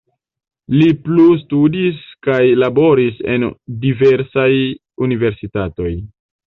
Li 0.77 0.87
plustudis 1.07 2.01
kaj 2.29 2.39
laboris 2.63 3.23
en 3.35 3.49
diversaj 3.87 4.51
universitatoj. 5.11 5.97